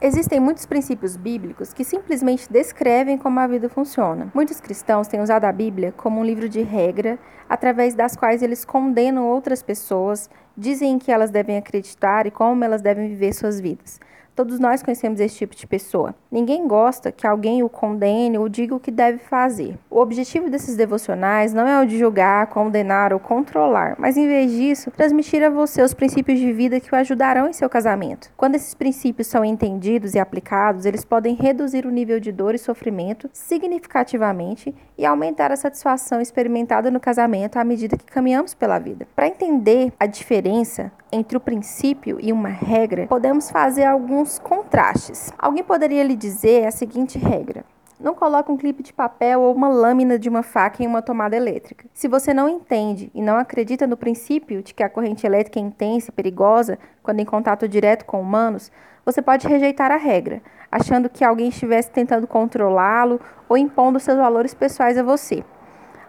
[0.00, 4.30] Existem muitos princípios bíblicos que simplesmente descrevem como a vida funciona.
[4.32, 8.64] Muitos cristãos têm usado a Bíblia como um livro de regra, através das quais eles
[8.64, 13.98] condenam outras pessoas, dizem que elas devem acreditar e como elas devem viver suas vidas.
[14.38, 16.14] Todos nós conhecemos esse tipo de pessoa.
[16.30, 19.76] Ninguém gosta que alguém o condene ou diga o que deve fazer.
[19.90, 24.52] O objetivo desses devocionais não é o de julgar, condenar ou controlar, mas em vez
[24.52, 28.30] disso, transmitir a você os princípios de vida que o ajudarão em seu casamento.
[28.36, 32.58] Quando esses princípios são entendidos e aplicados, eles podem reduzir o nível de dor e
[32.58, 39.04] sofrimento significativamente e aumentar a satisfação experimentada no casamento à medida que caminhamos pela vida.
[39.16, 45.32] Para entender a diferença entre o princípio e uma regra, podemos fazer alguns contrastes.
[45.38, 47.64] Alguém poderia lhe dizer a seguinte regra:
[48.00, 51.36] não coloque um clipe de papel ou uma lâmina de uma faca em uma tomada
[51.36, 51.86] elétrica.
[51.92, 55.62] Se você não entende e não acredita no princípio de que a corrente elétrica é
[55.62, 58.70] intensa e perigosa quando em contato direto com humanos,
[59.04, 64.54] você pode rejeitar a regra, achando que alguém estivesse tentando controlá-lo ou impondo seus valores
[64.54, 65.42] pessoais a você.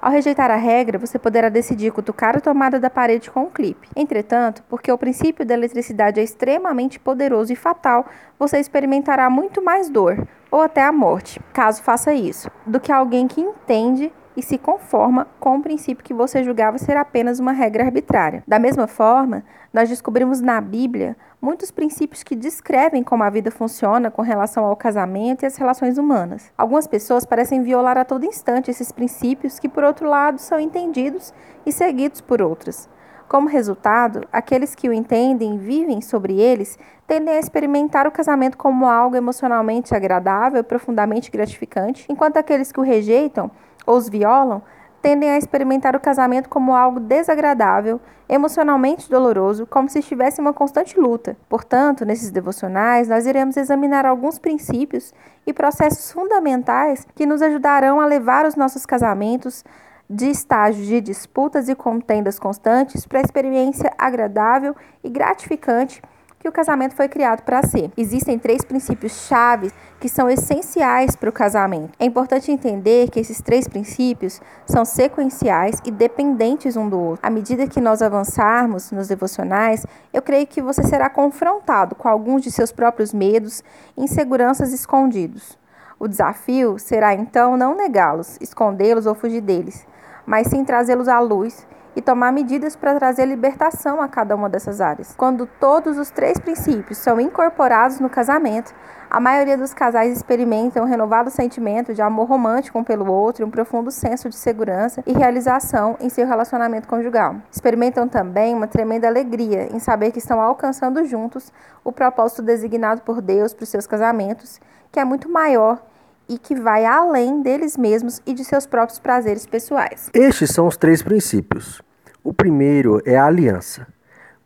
[0.01, 3.89] Ao rejeitar a regra, você poderá decidir cutucar a tomada da parede com um clipe.
[3.93, 8.05] Entretanto, porque o princípio da eletricidade é extremamente poderoso e fatal,
[8.37, 13.27] você experimentará muito mais dor, ou até a morte, caso faça isso, do que alguém
[13.27, 14.09] que entende
[14.39, 18.41] e se conforma com o princípio que você julgava ser apenas uma regra arbitrária.
[18.47, 24.09] Da mesma forma, nós descobrimos na Bíblia muitos princípios que descrevem como a vida funciona
[24.09, 26.51] com relação ao casamento e às relações humanas.
[26.57, 31.33] Algumas pessoas parecem violar a todo instante esses princípios que, por outro lado, são entendidos
[31.65, 32.87] e seguidos por outras.
[33.27, 38.57] Como resultado, aqueles que o entendem e vivem sobre eles tendem a experimentar o casamento
[38.57, 43.51] como algo emocionalmente agradável e profundamente gratificante, enquanto aqueles que o rejeitam
[43.95, 44.61] os violam
[45.01, 50.99] tendem a experimentar o casamento como algo desagradável, emocionalmente doloroso, como se estivesse uma constante
[50.99, 51.37] luta.
[51.47, 55.13] Portanto, nesses devocionais, nós iremos examinar alguns princípios
[55.47, 59.63] e processos fundamentais que nos ajudarão a levar os nossos casamentos
[60.09, 66.01] de estágios de disputas e contendas constantes para a experiência agradável e gratificante
[66.39, 67.91] que o casamento foi criado para ser.
[67.97, 71.91] Existem três princípios chaves que são essenciais para o casamento.
[71.99, 77.27] É importante entender que esses três princípios são sequenciais e dependentes um do outro.
[77.27, 82.41] À medida que nós avançarmos nos devocionais, eu creio que você será confrontado com alguns
[82.41, 83.61] de seus próprios medos
[83.97, 85.57] e inseguranças escondidos.
[85.99, 89.85] O desafio será então não negá-los, escondê-los ou fugir deles,
[90.25, 91.67] mas sim trazê-los à luz
[91.99, 95.13] e tomar medidas para trazer libertação a cada uma dessas áreas.
[95.17, 98.73] Quando todos os três princípios são incorporados no casamento,
[99.09, 103.45] a maioria dos casais experimentam um renovado sentimento de amor romântico um pelo outro e
[103.45, 107.35] um profundo senso de segurança e realização em seu relacionamento conjugal.
[107.51, 111.51] Experimentam também uma tremenda alegria em saber que estão alcançando juntos
[111.83, 114.57] o propósito designado por Deus para os seus casamentos,
[114.89, 115.83] que é muito maior
[116.29, 120.09] e que vai além deles mesmos e de seus próprios prazeres pessoais.
[120.13, 121.81] Estes são os três princípios.
[122.29, 123.87] O primeiro é a aliança.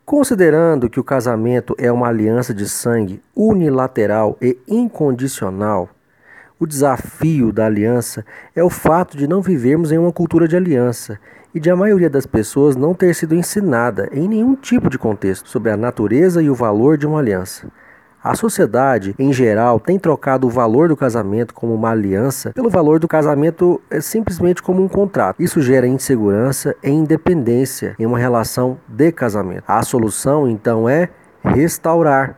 [0.06, 5.90] Considerando que o casamento é uma aliança de sangue unilateral e incondicional,
[6.58, 8.24] o desafio da aliança
[8.56, 11.20] é o fato de não vivermos em uma cultura de aliança
[11.54, 15.50] e de a maioria das pessoas não ter sido ensinada em nenhum tipo de contexto
[15.50, 17.68] sobre a natureza e o valor de uma aliança.
[18.24, 22.98] A sociedade, em geral, tem trocado o valor do casamento como uma aliança pelo valor
[22.98, 25.36] do casamento é, simplesmente como um contrato.
[25.38, 29.64] Isso gera insegurança e independência em uma relação de casamento.
[29.68, 31.10] A solução, então, é
[31.44, 32.36] restaurar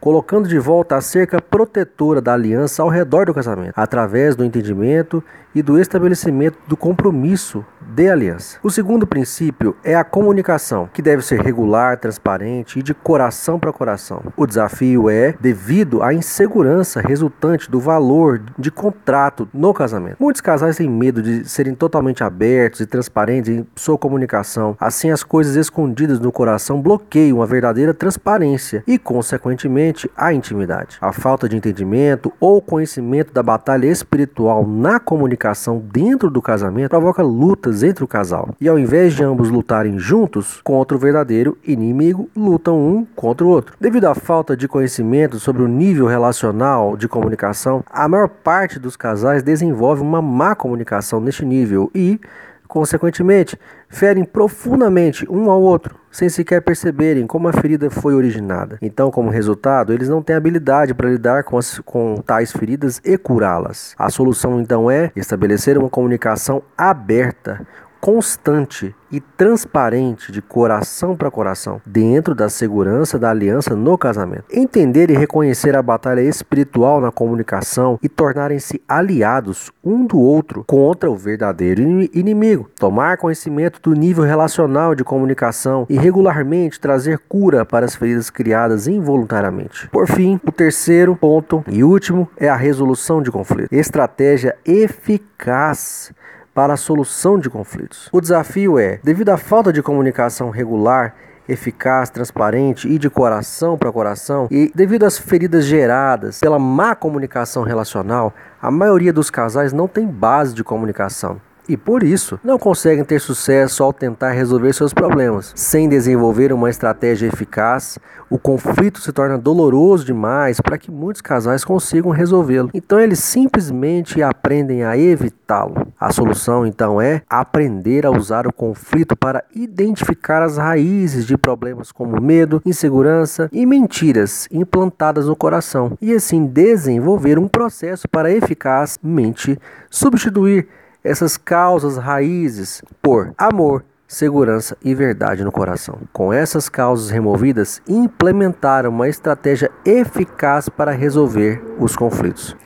[0.00, 5.22] colocando de volta a cerca protetora da aliança ao redor do casamento, através do entendimento
[5.54, 8.58] e do estabelecimento do compromisso de aliança.
[8.62, 13.72] O segundo princípio é a comunicação, que deve ser regular, transparente e de coração para
[13.72, 14.22] coração.
[14.36, 20.16] O desafio é devido à insegurança resultante do valor de contrato no casamento.
[20.20, 24.76] Muitos casais têm medo de serem totalmente abertos e transparentes em sua comunicação.
[24.78, 30.98] Assim, as coisas escondidas no coração bloqueiam a verdadeira transparência e, consequentemente, a intimidade.
[31.00, 37.22] A falta de entendimento ou conhecimento da batalha espiritual na comunicação dentro do casamento provoca
[37.22, 38.54] lutas entre o casal.
[38.60, 43.50] E ao invés de ambos lutarem juntos contra o verdadeiro inimigo, lutam um contra o
[43.50, 43.74] outro.
[43.80, 48.96] Devido à falta de conhecimento sobre o nível relacional de comunicação, a maior parte dos
[48.96, 52.20] casais desenvolve uma má comunicação neste nível e,
[52.66, 53.58] consequentemente,
[53.88, 58.76] ferem profundamente um ao outro, sem sequer perceberem como a ferida foi originada.
[58.82, 63.16] Então, como resultado, eles não têm habilidade para lidar com, as, com tais feridas e
[63.16, 63.94] curá-las.
[63.96, 67.64] A solução então é estabelecer uma comunicação aberta,
[68.00, 74.44] constante e transparente de coração para coração, dentro da segurança da aliança no casamento.
[74.52, 81.10] Entender e reconhecer a batalha espiritual na comunicação e tornarem-se aliados um do outro contra
[81.10, 82.68] o verdadeiro inimigo.
[82.76, 88.86] Tomar conhecimento do nível relacional de comunicação e regularmente trazer cura para as feridas criadas
[88.86, 89.88] involuntariamente.
[89.88, 93.72] Por fim, o terceiro ponto e último é a resolução de conflito.
[93.72, 96.12] Estratégia eficaz
[96.58, 98.08] para a solução de conflitos.
[98.10, 101.14] O desafio é, devido à falta de comunicação regular,
[101.48, 107.62] eficaz, transparente e de coração para coração, e devido às feridas geradas pela má comunicação
[107.62, 113.04] relacional, a maioria dos casais não tem base de comunicação e por isso não conseguem
[113.04, 115.52] ter sucesso ao tentar resolver seus problemas.
[115.54, 117.98] Sem desenvolver uma estratégia eficaz,
[118.30, 122.70] o conflito se torna doloroso demais para que muitos casais consigam resolvê-lo.
[122.72, 125.88] Então eles simplesmente aprendem a evitá-lo.
[125.98, 131.92] A solução então é aprender a usar o conflito para identificar as raízes de problemas
[131.92, 139.58] como medo, insegurança e mentiras implantadas no coração e assim desenvolver um processo para eficazmente
[139.90, 140.68] substituir
[141.02, 146.00] essas causas raízes por amor, segurança e verdade no coração.
[146.12, 152.56] Com essas causas removidas, implementaram uma estratégia eficaz para resolver os conflitos.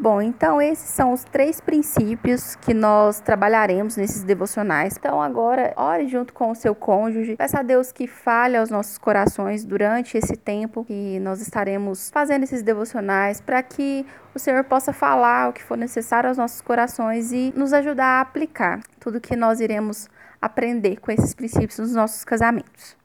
[0.00, 4.96] Bom, então esses são os três princípios que nós trabalharemos nesses devocionais.
[4.98, 8.96] Então agora, ore junto com o seu cônjuge, peça a Deus que fale aos nossos
[8.96, 14.94] corações durante esse tempo que nós estaremos fazendo esses devocionais, para que o Senhor possa
[14.94, 19.36] falar o que for necessário aos nossos corações e nos ajudar a aplicar tudo que
[19.36, 20.08] nós iremos
[20.40, 23.01] aprender com esses princípios nos nossos casamentos.